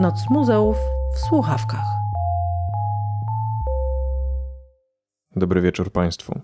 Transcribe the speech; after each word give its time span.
Noc 0.00 0.30
muzeów 0.30 0.76
w 1.14 1.18
słuchawkach. 1.18 1.86
Dobry 5.36 5.60
wieczór 5.60 5.92
Państwu. 5.92 6.40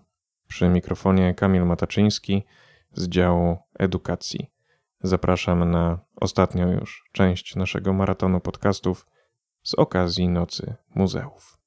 Przy 0.48 0.68
mikrofonie 0.68 1.34
Kamil 1.34 1.64
Mataczyński 1.64 2.45
z 2.93 3.08
działu 3.08 3.57
edukacji. 3.79 4.50
Zapraszam 5.00 5.71
na 5.71 5.98
ostatnią 6.21 6.72
już 6.72 7.11
część 7.12 7.57
naszego 7.57 7.93
maratonu 7.93 8.40
podcastów 8.40 9.07
z 9.62 9.75
okazji 9.75 10.29
Nocy 10.29 10.75
Muzeów. 10.95 11.59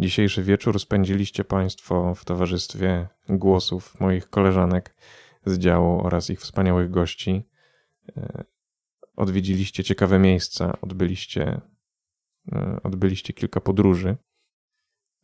Dzisiejszy 0.00 0.42
wieczór 0.42 0.80
spędziliście 0.80 1.44
Państwo 1.44 2.14
w 2.14 2.24
towarzystwie 2.24 3.08
głosów 3.28 4.00
moich 4.00 4.30
koleżanek 4.30 4.94
z 5.46 5.58
działu 5.58 6.06
oraz 6.06 6.30
ich 6.30 6.40
wspaniałych 6.40 6.90
gości. 6.90 7.48
Odwiedziliście 9.18 9.84
ciekawe 9.84 10.18
miejsca, 10.18 10.78
odbyliście, 10.80 11.60
e, 12.52 12.80
odbyliście 12.82 13.32
kilka 13.32 13.60
podróży. 13.60 14.16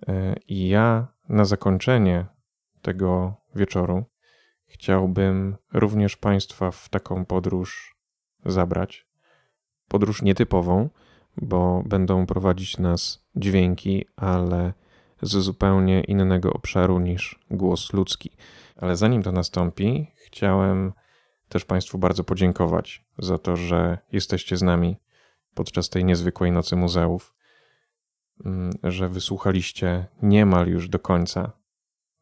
E, 0.09 0.35
I 0.49 0.69
ja 0.69 1.09
na 1.29 1.45
zakończenie 1.45 2.27
tego 2.83 3.35
wieczoru 3.55 4.05
chciałbym 4.67 5.57
również 5.73 6.17
Państwa 6.17 6.71
w 6.71 6.89
taką 6.89 7.25
podróż 7.25 7.97
zabrać. 8.45 9.07
Podróż 9.89 10.23
nietypową, 10.23 10.91
bo 11.37 11.83
będą 11.87 12.27
prowadzić 12.27 12.79
nas 12.79 13.27
dźwięki, 13.37 14.05
ale 14.17 14.73
z 15.23 15.31
zupełnie 15.31 16.01
innego 16.01 16.53
obszaru 16.53 16.99
niż 16.99 17.45
głos 17.51 17.93
ludzki. 17.93 18.31
Ale 18.77 18.97
zanim 18.97 19.23
to 19.23 19.33
nastąpi, 19.33 20.07
chciałem 20.15 20.93
też 21.49 21.65
Państwu 21.65 21.99
bardzo 21.99 22.25
podziękować 22.25 23.04
za 23.19 23.39
to, 23.39 23.57
że 23.57 23.99
jesteście 24.13 24.57
z 24.57 24.63
nami 24.63 24.97
podczas 25.55 25.89
tej 25.89 26.05
niezwykłej 26.05 26.53
nocy 26.53 26.77
muzeów, 26.77 27.35
mm, 28.45 28.71
że 28.83 29.09
wysłuchaliście 29.09 30.07
niemal 30.23 30.69
już 30.69 30.89
do 30.89 30.99
końca 30.99 31.53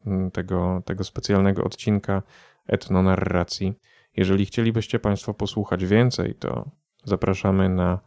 mm, 0.05 0.31
tego, 0.31 0.81
tego 0.85 1.03
specjalnego 1.03 1.63
odcinka 1.63 2.21
etnonarracji. 2.67 3.73
Jeżeli 4.17 4.45
chcielibyście 4.45 4.99
Państwo 4.99 5.33
posłuchać 5.33 5.85
więcej, 5.85 6.35
to 6.35 6.69
zapraszamy 7.03 7.69
na 7.69 7.99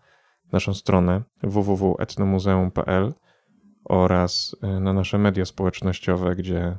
naszą 0.53 0.75
stronę 0.75 1.23
www.etnomuzeum.pl 1.43 3.15
oraz 3.85 4.57
y, 4.65 4.81
na 4.81 4.93
nasze 4.93 5.19
media 5.19 5.45
społecznościowe, 5.45 6.37
gdzie 6.37 6.79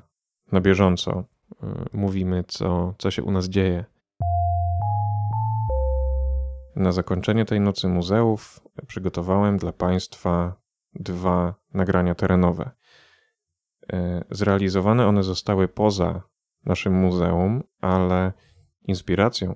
na 0.52 0.62
bieżąco 0.62 1.24
y, 1.52 1.66
mówimy, 1.94 2.44
co, 2.48 2.94
co 2.98 3.12
się 3.12 3.24
u 3.24 3.32
nas 3.32 3.46
dzieje. 3.46 3.86
Na 6.78 6.92
zakończenie 6.92 7.46
tej 7.46 7.60
nocy 7.60 7.88
muzeów 7.88 8.60
przygotowałem 8.88 9.58
dla 9.58 9.72
Państwa 9.72 10.62
dwa 10.94 11.56
nagrania 11.74 12.16
terenowe. 12.16 12.72
Y, 13.94 13.96
zrealizowane 14.32 15.08
one 15.08 15.24
zostały 15.24 15.68
poza 15.68 16.22
naszym 16.66 16.94
muzeum, 16.94 17.64
ale 17.82 18.34
inspiracją 18.82 19.56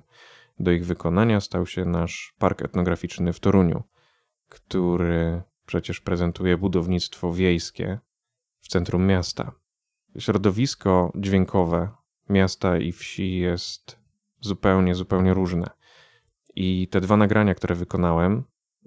do 0.58 0.70
ich 0.70 0.86
wykonania 0.86 1.40
stał 1.40 1.66
się 1.66 1.84
nasz 1.84 2.34
park 2.38 2.62
etnograficzny 2.62 3.32
w 3.32 3.40
Toruniu, 3.40 3.82
który 4.48 5.42
przecież 5.66 6.00
prezentuje 6.00 6.58
budownictwo 6.58 7.32
wiejskie 7.32 7.98
w 8.60 8.68
centrum 8.68 9.06
miasta. 9.06 9.52
Środowisko 10.18 11.12
dźwiękowe 11.14 11.88
miasta 12.28 12.78
i 12.78 12.92
wsi 12.92 13.36
jest 13.36 13.98
zupełnie, 14.40 14.94
zupełnie 14.94 15.34
różne. 15.34 15.81
I 16.54 16.88
te 16.88 17.00
dwa 17.00 17.16
nagrania, 17.16 17.54
które 17.54 17.74
wykonałem, 17.74 18.44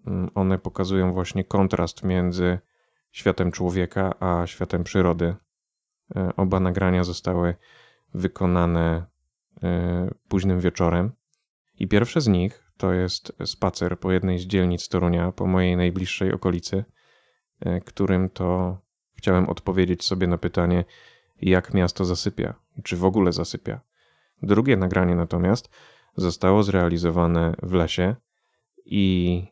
mm, 0.07 0.29
one 0.35 0.59
pokazują 0.59 1.13
właśnie 1.13 1.43
kontrast 1.43 2.03
między 2.03 2.59
światem 3.11 3.51
człowieka 3.51 4.13
a 4.19 4.47
światem 4.47 4.83
przyrody. 4.83 5.35
E, 6.15 6.35
oba 6.35 6.59
nagrania 6.59 7.03
zostały 7.03 7.55
wykonane 8.13 9.05
e, 9.63 10.11
późnym 10.27 10.59
wieczorem. 10.59 11.11
I 11.79 11.87
pierwsze 11.87 12.21
z 12.21 12.27
nich 12.27 12.71
to 12.77 12.93
jest 12.93 13.33
spacer 13.45 13.99
po 13.99 14.11
jednej 14.11 14.39
z 14.39 14.45
dzielnic 14.45 14.89
Torunia, 14.89 15.31
po 15.31 15.45
mojej 15.45 15.77
najbliższej 15.77 16.33
okolicy, 16.33 16.85
e, 17.59 17.81
którym 17.81 18.29
to 18.29 18.77
chciałem 19.15 19.49
odpowiedzieć 19.49 20.03
sobie 20.05 20.27
na 20.27 20.37
pytanie, 20.37 20.85
jak 21.41 21.73
miasto 21.73 22.05
zasypia, 22.05 22.53
czy 22.83 22.97
w 22.97 23.05
ogóle 23.05 23.31
zasypia. 23.31 23.81
Drugie 24.41 24.77
nagranie 24.77 25.15
natomiast 25.15 25.69
zostało 26.15 26.63
zrealizowane 26.63 27.53
w 27.63 27.73
lesie 27.73 28.15
i 28.85 29.43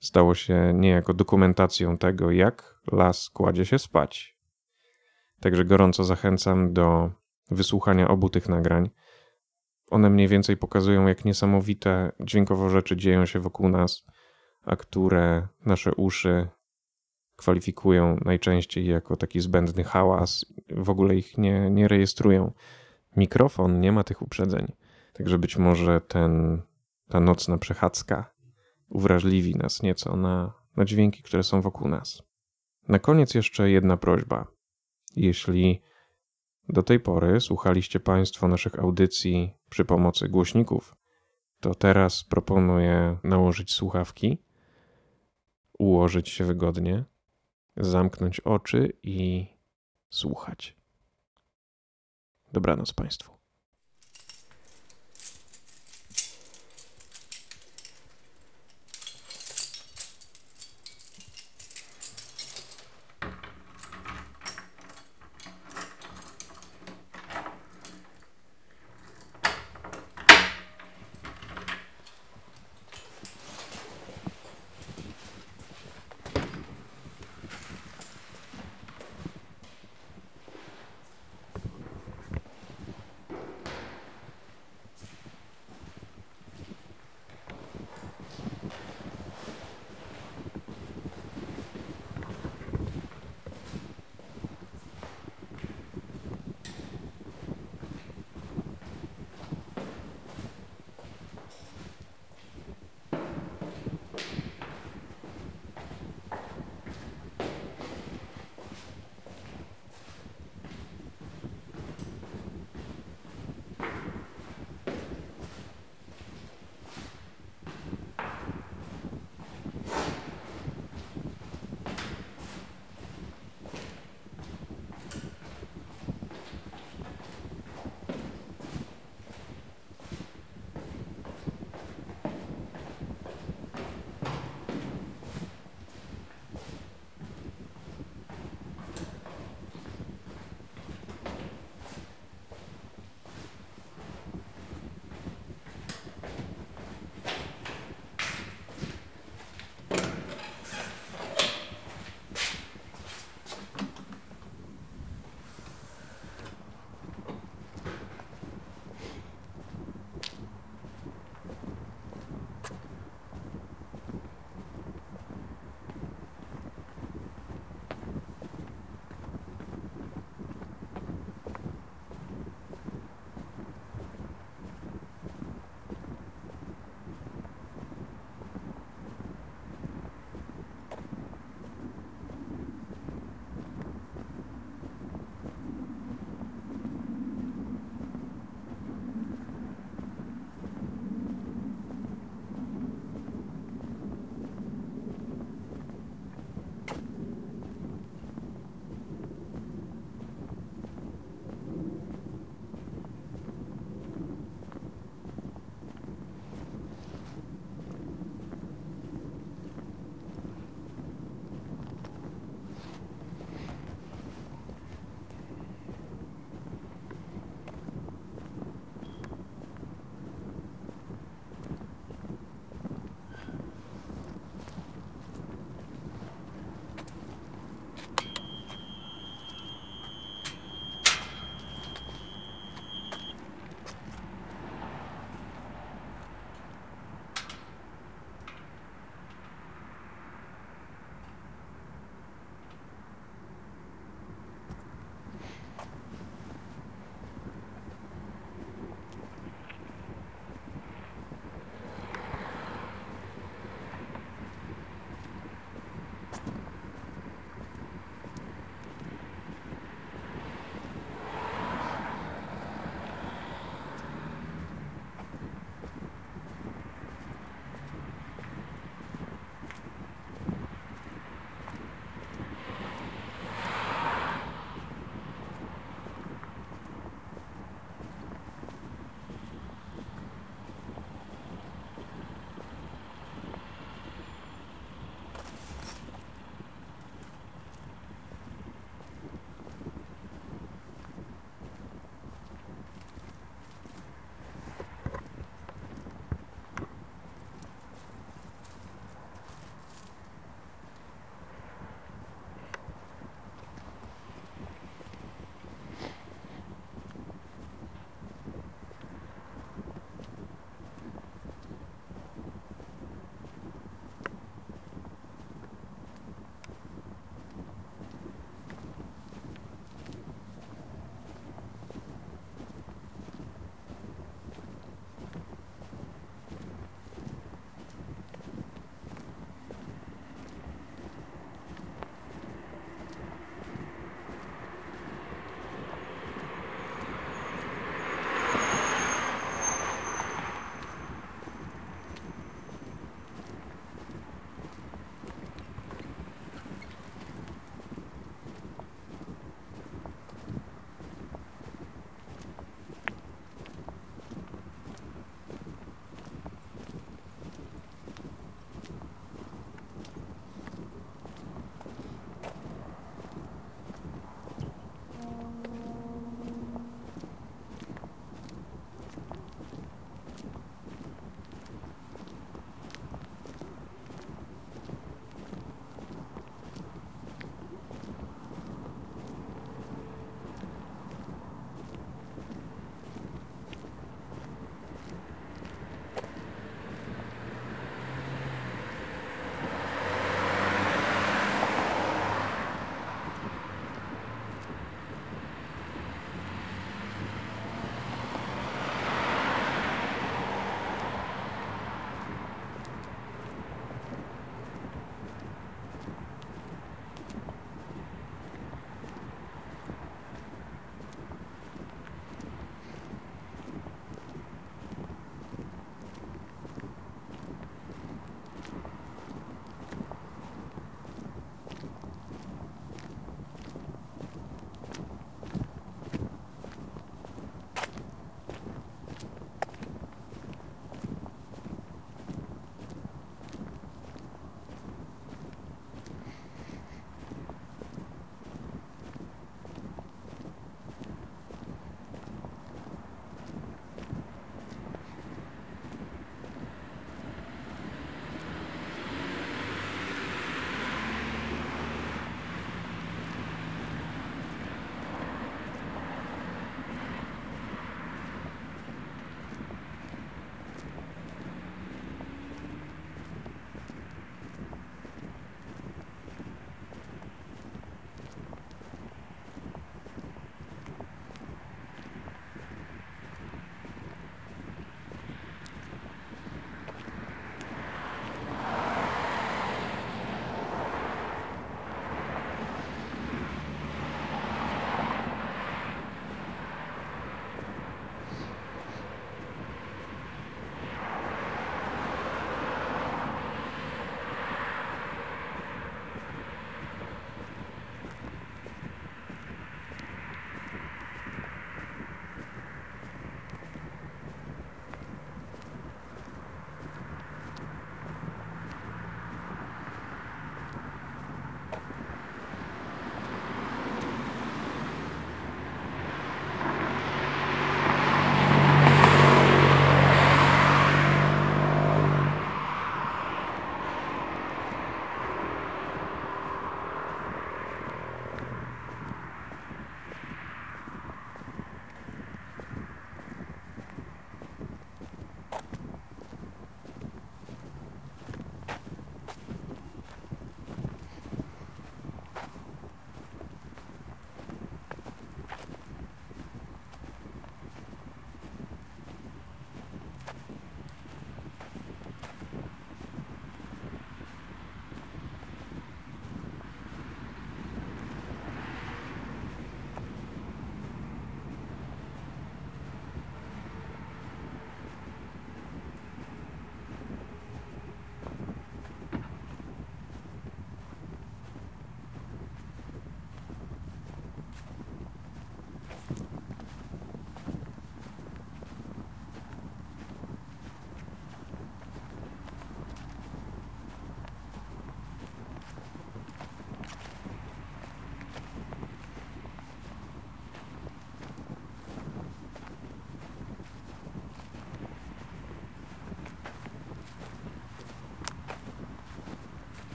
stało 0.00 0.34
się 0.34 0.72
niejako 0.74 1.14
dokumentacją 1.14 1.98
tego, 1.98 2.30
jak 2.30 2.80
las 2.92 3.30
kładzie 3.30 3.66
się 3.66 3.78
spać. 3.78 4.38
Także 5.40 5.64
gorąco 5.64 6.04
zachęcam 6.04 6.72
do 6.72 7.10
wysłuchania 7.50 8.08
obu 8.08 8.28
tych 8.28 8.48
nagrań. 8.48 8.90
One 9.90 10.10
mniej 10.10 10.28
więcej 10.28 10.56
pokazują, 10.56 11.06
jak 11.06 11.24
niesamowite 11.24 12.12
dźwiękowo 12.20 12.70
rzeczy 12.70 12.96
dzieją 12.96 13.26
się 13.26 13.40
wokół 13.40 13.68
nas, 13.68 14.04
a 14.64 14.76
które 14.76 15.48
nasze 15.66 15.94
uszy 15.94 16.48
kwalifikują 17.36 18.16
najczęściej 18.24 18.86
jako 18.86 19.16
taki 19.16 19.40
zbędny 19.40 19.84
hałas, 19.84 20.46
w 20.70 20.90
ogóle 20.90 21.16
ich 21.16 21.38
nie, 21.38 21.70
nie 21.70 21.88
rejestrują. 21.88 22.52
Mikrofon 23.16 23.80
nie 23.80 23.92
ma 23.92 24.04
tych 24.04 24.22
uprzedzeń, 24.22 24.72
także 25.20 25.38
być 25.38 25.56
może 25.56 26.00
ten, 26.00 26.62
ta 27.08 27.20
nocna 27.20 27.58
przechadzka 27.58 28.34
uwrażliwi 28.88 29.56
nas 29.56 29.82
nieco 29.82 30.16
na, 30.16 30.52
na 30.76 30.84
dźwięki, 30.84 31.22
które 31.22 31.42
są 31.42 31.60
wokół 31.60 31.88
nas. 31.88 32.22
Na 32.88 32.98
koniec 32.98 33.34
jeszcze 33.34 33.70
jedna 33.70 33.96
prośba. 33.96 34.46
Jeśli 35.16 35.82
do 36.68 36.82
tej 36.82 37.00
pory 37.00 37.40
słuchaliście 37.40 38.00
Państwo 38.00 38.48
naszych 38.48 38.78
audycji 38.78 39.54
przy 39.70 39.84
pomocy 39.84 40.28
głośników, 40.28 40.96
to 41.60 41.74
teraz 41.74 42.24
proponuję 42.24 43.18
nałożyć 43.24 43.72
słuchawki, 43.72 44.44
ułożyć 45.78 46.28
się 46.28 46.44
wygodnie, 46.44 47.04
zamknąć 47.76 48.40
oczy 48.40 48.92
i 49.02 49.46
słuchać. 50.10 50.76
Dobranoc 52.52 52.92
Państwu. 52.92 53.39